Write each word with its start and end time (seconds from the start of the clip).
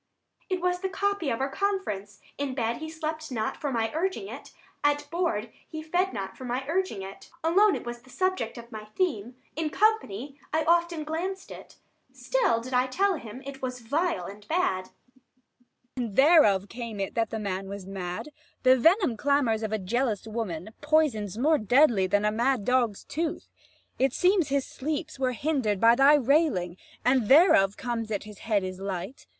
Adr. 0.49 0.55
It 0.57 0.61
was 0.61 0.79
the 0.79 0.89
copy 0.89 1.29
of 1.29 1.41
our 1.41 1.51
conference: 1.51 2.19
In 2.39 2.55
bed, 2.55 2.77
he 2.77 2.89
slept 2.89 3.31
not 3.31 3.55
for 3.57 3.71
my 3.71 3.91
urging 3.93 4.27
it; 4.29 4.51
At 4.83 5.07
board, 5.11 5.51
he 5.69 5.83
fed 5.83 6.11
not 6.11 6.35
for 6.35 6.43
my 6.43 6.65
urging 6.67 7.03
it; 7.03 7.29
Alone, 7.43 7.75
it 7.75 7.85
was 7.85 8.01
the 8.01 8.09
subject 8.09 8.57
of 8.57 8.71
my 8.71 8.85
theme; 8.85 9.35
65 9.55 9.63
In 9.63 9.69
company 9.69 10.39
I 10.51 10.63
often 10.63 11.03
glanced 11.03 11.51
it; 11.51 11.77
Still 12.11 12.59
did 12.61 12.73
I 12.73 12.87
tell 12.87 13.13
him 13.17 13.43
it 13.45 13.61
was 13.61 13.81
vile 13.81 14.25
and 14.25 14.47
bad. 14.47 14.85
Abb. 14.85 14.91
And 15.95 16.15
thereof 16.15 16.67
came 16.67 16.99
it 16.99 17.13
that 17.13 17.29
the 17.29 17.37
man 17.37 17.69
was 17.69 17.85
mad: 17.85 18.29
The 18.63 18.75
venom 18.75 19.17
clamours 19.17 19.61
of 19.61 19.71
a 19.71 19.77
jealous 19.77 20.25
woman, 20.25 20.71
Poisons 20.81 21.37
more 21.37 21.59
deadly 21.59 22.07
than 22.07 22.25
a 22.25 22.31
mad 22.31 22.65
dog's 22.65 23.03
tooth. 23.03 23.49
70 23.99 24.05
It 24.05 24.13
seems 24.13 24.47
his 24.49 24.65
sleeps 24.65 25.19
were 25.19 25.33
hinder'd 25.33 25.79
by 25.79 25.93
thy 25.93 26.15
railing: 26.15 26.77
And 27.05 27.27
thereof 27.27 27.77
comes 27.77 28.07
it 28.09 28.15
that 28.15 28.23
his 28.23 28.39
head 28.39 28.63
is 28.63 28.79
light. 28.79 29.27